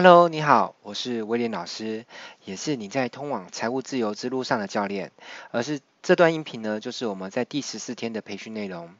[0.00, 2.06] Hello，你好，我是威廉老师，
[2.44, 5.10] 也是你在通往财务自由之路上的教练。
[5.50, 8.94] 而是这段音频呢，就是我们在第十四天的培训内容。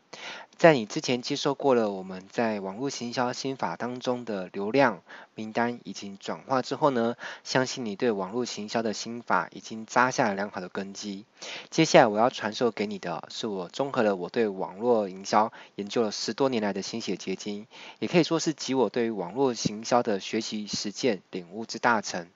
[0.56, 5.03] 在你之前接受过了我们在网络行销心法当中的流量
[5.37, 7.14] 名单以及转化之后呢，
[7.45, 11.24] 相信你对网络行销的心法已经扎下了良好的根基。
[11.70, 17.69] 接下来我要传授给你的是我综合了我对网络营销研究了十多年来的心血结晶，
[18.01, 22.28] 也可以说是集我对于网络行销的学习实践领悟之大成。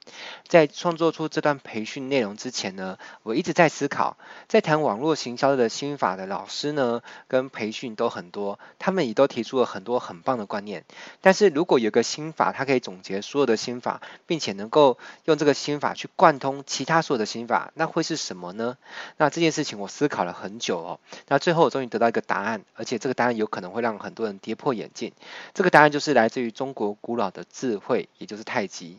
[0.46, 4.16] 在创作出这段培训内容之前呢，我一直在思考，
[4.52, 10.84] 在谈网络行销的心法的老师呢，跟培训都很多，他们也都提出了很多很棒的观念。
[11.22, 18.76] 但是如果有个心法，它可以总结所有的心法，并且能够用这个心法去贯通其他所有的心法，那会是什么呢？
[19.16, 21.00] 那这件事情我思考了很久哦。
[21.28, 25.12] 那最后我终于得到一个答案，而且这个答案有可能会让很多人跌破眼镜。
[25.54, 28.98] 这个答案就是来自于中国古老的智慧，也就是太极。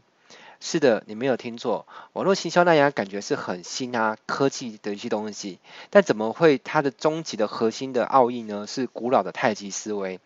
[0.60, 5.60] 是的，你没有听错，网络行销那样感觉是很新啊，科技的一些东西，
[5.90, 8.66] 但怎么会它的终极的核心的奥义呢？
[8.66, 10.20] 是古老的太极思维。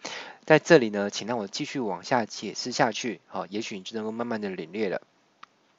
[0.46, 5.02] 在这里呢，请让我继续往下解释下去，好，也许你就能够慢慢的领略了。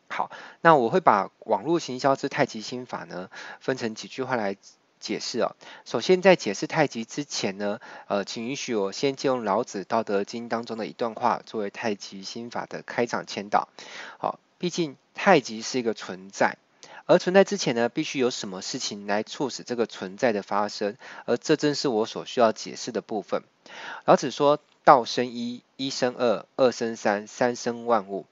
[0.09, 4.57] 好，那我会把网络行销之太极心法呢，分成几句话来
[5.01, 5.57] 解释哦。
[5.85, 13.69] 首先，在解释太极之前呢，呃，请允许我先借用老子《道德经》当中的一段话，作为太极心法的开场签导。
[14.19, 14.39] 好。
[14.61, 16.57] 毕竟太极是一个存在，
[17.07, 23.45] 而存在之前呢，必须有什么事情来促使这个存在的发生，而这正是我所需要解释的部分。
[24.05, 28.27] 老子说：“道生一，一生二，二生三，三生万物。”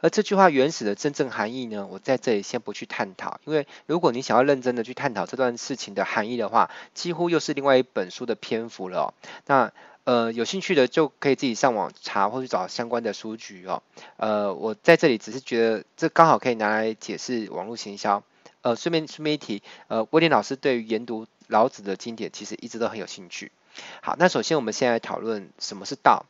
[0.00, 9.14] 而这句话原始的真正含义呢，我在这里先不去探讨，因为如果你想要认真的去探讨这段事情的含义的话，几乎又是另外一本书的篇幅了。
[9.46, 9.72] 那
[10.04, 13.82] 呃，有兴趣的就可以自己上网查或去找相关的书籍哦。
[14.16, 18.24] 呃，我在这里只是觉得这刚好可以拿来解释网络行销。
[18.62, 23.52] 呃，顺便顺便一提，呃，威廉老师对于研读老子的经典其实一直都很有兴趣。
[24.00, 26.26] 好，那首先我们先来讨论什么是道。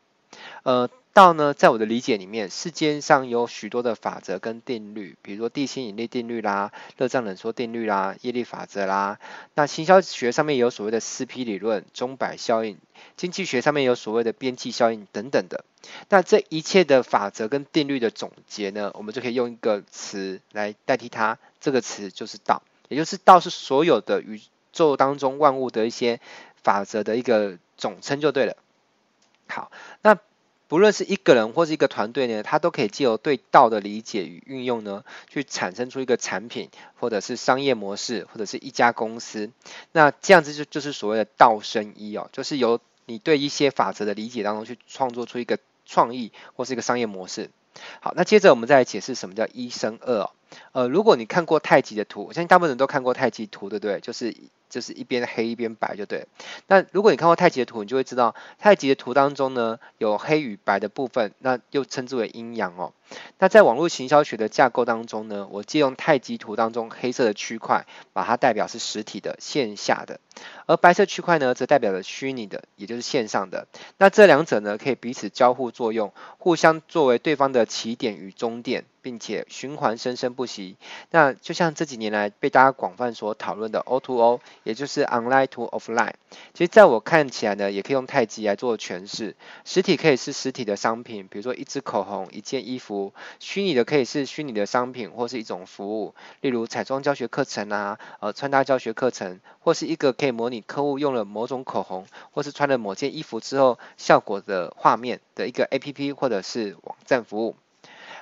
[0.63, 0.89] 呃。
[1.15, 9.19] 道呢，在我的理解里面，世间上有许多的法则跟定律，比如说地心引力定律啦、热胀冷缩定律啦、业力法则啦。
[9.53, 12.79] 那行销学上面有所谓的四 P 理论、钟摆效应，
[13.15, 15.67] 经济学上面有所谓的边际效应等等的。
[16.09, 24.41] 那这一切的法则跟定律的总结呢，我们就可以用一个词来代替它，这个词就是道，也就是道是所有的宇
[24.73, 26.21] 宙当中万物的一些
[26.63, 28.57] 法则的一个总称就对了。
[29.47, 30.17] 好，那。
[30.73, 39.51] 不论是一个人或是一个团队呢，他都可以借由对道的理解与运用呢，去产生出一个产品，或者是商业模式，或者是一家公司。
[39.93, 47.51] 那这样子就就是所谓的道生一哦，就是由你对一些法则的理解当中去创作出一个创意或是一个商业模式。
[48.01, 50.31] 好，那接着我们再来解释什么叫一生二哦。
[50.73, 54.01] 呃，如果你看过太极的图，我相信大部分人都看过太极图，对不对？
[54.01, 54.35] 就是。
[54.73, 56.27] 就是一边黑一边白就对。
[56.67, 62.95] 那如果你看过太极的图，你就会知道太极的图当中呢，有黑与白的部分，那又称之为阴阳哦。
[63.39, 70.21] 那在网络行销学的架构当中呢，我借用太极图当中黑色的区块，把它代表是实体的线下的，
[70.65, 73.67] 而白色区块呢，则代表了虚拟的，也就是线上的。
[73.99, 78.87] 那这两者呢，可以彼此交互作用，互相作为对方的起点与终点。
[79.03, 80.77] 并且循环生生不息。
[81.11, 86.15] 那就像这几年来被大家广泛所讨论的 O2O，也就是 Online to Offline。
[86.55, 89.37] 其实在我看起来呢，也可以用太极来做诠释。
[89.65, 107.57] 实体可以是实体的商品，比如说一支口红、一件衣服；虚拟的可以是虚拟的商品或是一种服务，例如彩妆教学课程啊，呃，穿搭教学课程，或是一个可以模拟客户用了某种口红，或是穿了某件衣服之后效果的画面的一个 APP 或者是网站服务。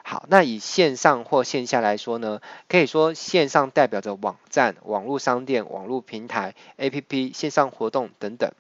[0.03, 8.53] 好，那以线上或线下来说呢，可以说线上代表着网站、网络商店、网络平台、APP、线上活动等等，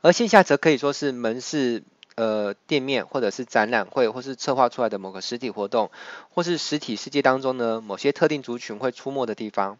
[0.00, 1.82] 而线下则可以说是门市、
[2.16, 5.90] 呃店面，或者是展览会，或是策划出来的某个实体活动，
[6.30, 9.78] 或是实体世界当中呢，某些特定族群会出没的地方。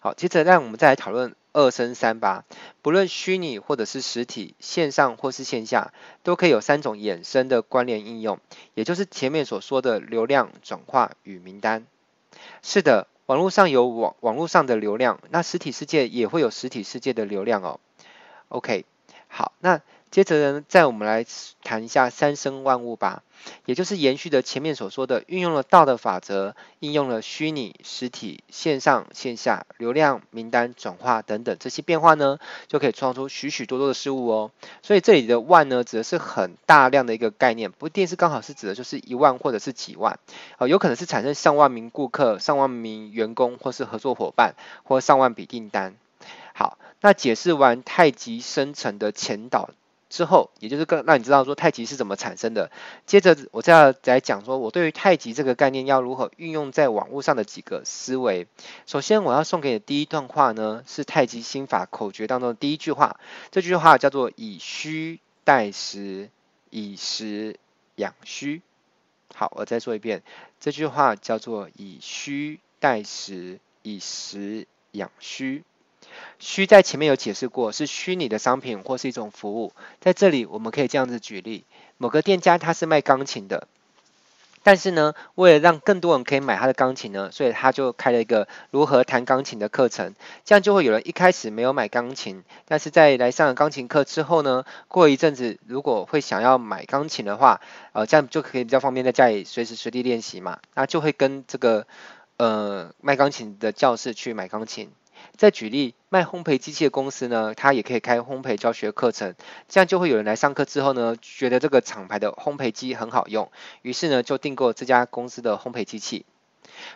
[0.00, 2.44] 好，接着让我们再来讨论二生三八。
[2.82, 8.38] 不论虚拟或者是实体，线上或是线下，都可以有三种衍生的关联应用，
[8.74, 11.86] 也就是前面所说的流量转化与名单。
[12.62, 17.80] 是的，网络上有网网络上的流量，那实体世界也会有实体世界的流量哦。
[18.48, 18.84] OK，
[19.28, 19.80] 好，那
[20.14, 21.26] 接着呢，再我们来
[21.64, 23.24] 谈一下三生万物吧。
[23.64, 32.38] 也就是延续的前面所说的，运用了道的法则，应用了虚拟、实体、线上、线下、流量、名单、转化等等这些变化呢，
[32.68, 34.52] 就可以创造出许许多多的事物哦。
[34.82, 40.20] 所以这里的万呢，指的是很大量的一个概念，不一定是刚好是指的就是一万或者是几万，
[40.58, 45.96] 哦，有可能是产生上万名顾客、上万名员工，或是合作伙伴，或上万笔订单。
[46.54, 49.70] 好，那解释完太极生成的前导。
[50.10, 52.70] 之后，也就是更让你知道说太极是怎么产生的。
[53.06, 58.46] 接着，我再要来讲说，我对于太极这个概念要如何运用在网络上的几个思维。
[58.86, 63.18] 首先，我要送给你的第一段话呢，是太极心法口诀当中的第一句话。
[63.50, 66.30] 这句话叫做“以虚代实，
[66.70, 67.58] 以实
[67.96, 68.62] 养虚”。
[69.34, 70.22] 好，我再说一遍，
[70.60, 75.64] 这句话叫做“以虚代实，以实养虚”。
[76.38, 79.72] 虚在前面有解释过，是虚拟的商品或是一种服务。
[80.00, 81.64] 在这里，我们可以这样子举例：
[81.96, 83.68] 某个店家他是卖钢琴的，
[84.62, 90.14] 但是呢，为了让更多人可以买他的钢琴呢，所以他就开了一个如何弹钢琴的课程。
[90.44, 97.60] 这样就会有人一开始没有买钢琴，但是在来上了钢琴课之后呢，过一阵子如果会想要买钢琴的话，
[97.92, 100.58] 呃，这样就可以比较方便在家里随时随地练习嘛。
[100.74, 101.86] 那就会跟这个
[102.38, 104.90] 呃卖钢琴的教室去买钢琴。
[105.36, 109.34] 再举例，卖烘焙机器的公司呢，它也可以开烘焙教学课程，
[109.68, 113.50] 这样就会有人来上课之后呢，觉得这个厂牌的烘焙机很好用，
[113.82, 116.24] 于是呢就订购这家公司的烘焙机器。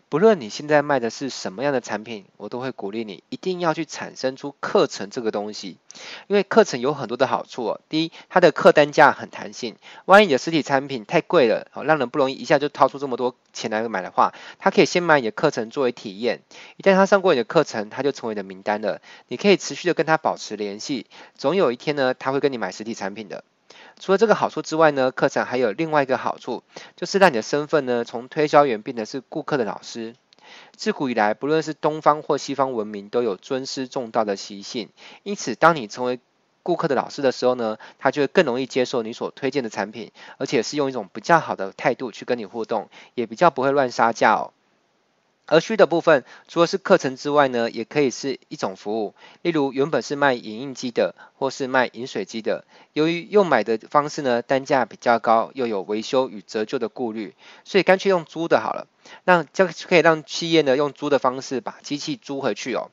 [0.08, 5.76] 不论你现在卖的是什么样的产品，我都会鼓励你一定要去产生出课程这个东西，
[6.26, 7.80] 因为课程有很多的好处哦。
[7.88, 16.40] 第一，它的客单价很弹性，万一你的实体产品太贵了，哦，让人不容易一下就掏出这么多钱来买的话，他可以先买你的课程作为体验，
[16.76, 23.44] 一旦他上过你的课程，他就成为你的名单了，你可以持续的跟他保持联系，总有一天呢，他会跟你买实体产品的。
[24.00, 26.62] 除了这个好处之外呢，课程还有另外一个好处，
[26.96, 30.14] 就是让你的身份呢，从推销员变得是顾客的老师。
[30.76, 34.88] 自古以来，不论是东方或西方文明，都有尊师重道的习性。
[35.22, 36.20] 因此，当你成为
[36.62, 44.52] 顾客的老师的时候呢，他就会更容易接受你所推荐的产品，而且是用一种比较好的态度去跟你互动，也比较不会乱杀价哦。
[45.50, 49.14] 而虚的部分，除了是课程之外呢，也可以是一种服务。
[49.40, 57.34] 例如，原本是卖影印机的，或是卖饮水机的，由于用买的方式呢，单价比较高，又有维修与折旧的顾虑，
[57.64, 58.86] 所以干脆用租的好了。
[59.24, 62.90] 那这可以让企业呢，用租的方式把机器租回去哦。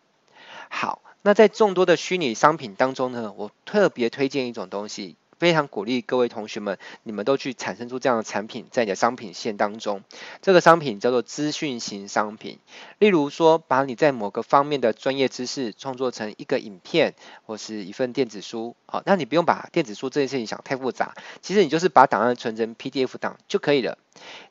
[0.69, 5.17] 好，那在众多的虚拟商品当中呢，我特别推荐一种东西。
[5.37, 10.03] 非常鼓励各位同学们，你们都去产生出这样的产品，在你的商品线当中。
[10.41, 12.59] 这个商品叫做资讯型商品。
[12.99, 17.13] 例如说，把你在某个方面的专业知识创作成一个影片
[17.45, 18.75] 或是一份电子书。
[18.85, 23.97] 好，那你不用把电子书这件事情想太复杂，其实你就是把档案存成 PDF 档就可以了。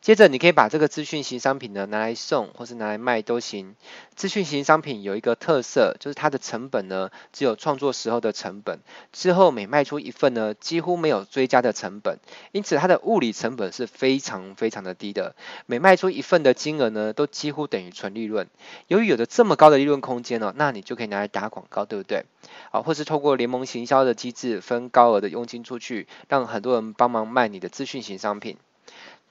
[0.01, 3.75] 接着，你可以把这个资讯型商品呢拿来送，或是拿来卖都行。
[4.15, 8.81] 资讯型商品有一个特色，就是它的成本呢只有创作时候的成本，
[9.13, 12.19] 之后每卖出一份呢几乎没有追加的成本，
[12.53, 15.35] 因此它的物理成本是非常非常的低的。
[15.67, 18.49] 每卖出一份的金额呢都几乎等于纯利润。
[18.89, 22.27] 由于有着这么高的利润空间呢，那你就可以拿来打广告，对不对？
[22.71, 28.59] 啊，或是透过联盟行销的机制分高额的佣金出去，让很多人帮忙卖你的资讯型商品。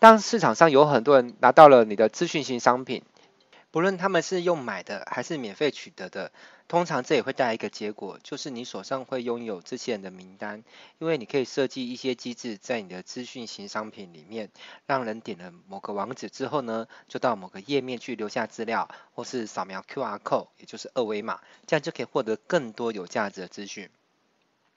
[0.04, 3.04] 当市场上有很多人拿到了你的资讯型商品，
[3.72, 6.34] 不论他们是用买的还是免费取得的，
[6.68, 10.66] 通常这也会带来一个结果，就是你手上会拥有这些人的名单，
[11.00, 14.50] 因为你可以设计一些机制在你的资讯型商品里面，
[14.86, 23.90] 让人点了某个网址之后呢，就到某个页面去留下资料，或是扫描 QR code，也就是二维码，这样就可以获得更多有价值的资讯。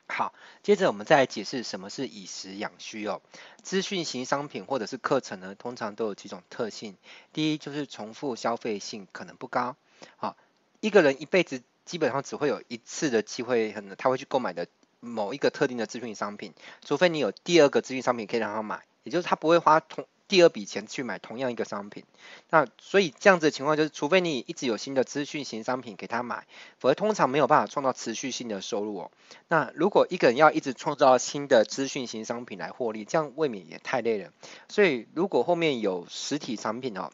[0.08, 0.32] 好，
[0.62, 3.20] 接着我们再来解释什么是以实养虚哦。
[3.62, 6.96] 资讯型商品或者是课程呢，通常都有几种特性。
[7.32, 9.76] 第一就是重复消费性可能不高。
[10.16, 10.36] 好，
[10.80, 14.66] 一个人一辈子基本上只会有一次的机会，可能他会去购买的
[15.00, 20.06] 某一个特定的资讯商品，除非你有第二个资讯商品可以让他买，也就是他不会花同。
[20.28, 22.04] 第二笔钱去买同样一个商品，
[22.50, 26.46] 那所以这样子的情况就是，除非你一直有新的资讯型商品给他买，
[26.78, 29.10] 否则通常没有办法创造持续性的收入哦。
[29.48, 34.32] 那如果一个人要一直创造新的资讯型商品来获利，这样未免也太累了。
[34.68, 37.12] 所以如果后面有实体产品哦，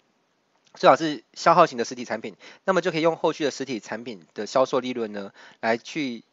[0.75, 6.25] 最好是消耗型的实体产品，那么就可以用后续的实体产品的销售利润呢，来去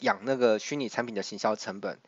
[0.00, 1.98] 养那个虚拟产品的行销成本。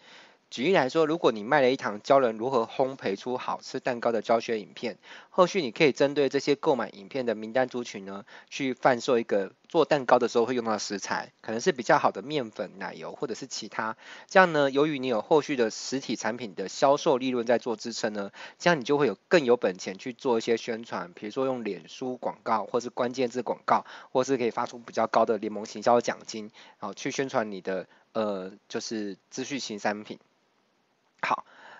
[0.54, 13.96] 举例来说，如果你卖了一堂教人如何烘焙出好吃蛋糕的教学影片，后续你可以针对这些购买影片的名单族群呢，去贩售一个做蛋糕的时候会用到的食材，可能是比较好的面粉、奶油或者是其他。
[14.28, 30.20] 这样呢，由于你有后续的实体产品的销售利润在做支撑呢，这样你就会有更有本钱去做一些宣传，比如说用脸书广告，或是关键字广告，或是可以发出比较高的联盟行销奖金，然后去宣传你的呃就是资讯型商品。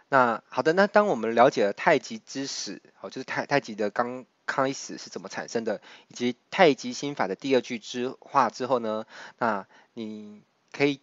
[0.09, 9.07] 那好的，那当我们了解了太极之始，哦，就是太太极的刚开始是怎么产生的，以及太极心法的第二句之话之后呢，
[9.39, 10.43] 那你
[10.73, 11.01] 可以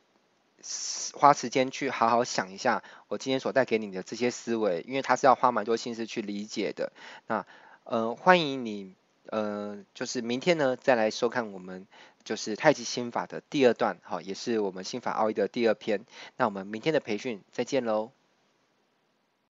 [1.14, 6.94] 花时间去好好想一下我今天所带给你的这些思维，因为它是要花蛮多心思去理解的。
[7.28, 7.46] 那
[7.84, 8.94] 呃，欢迎你
[9.26, 11.88] 呃，就是明天呢再来收看我们
[12.24, 16.06] 就是太极心法的第二段，好，也是我们心法奥义的第二篇。
[16.38, 18.12] 那我们明天的培训再见喽。